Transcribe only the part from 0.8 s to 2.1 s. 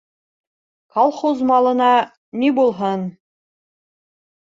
-Калхуз малына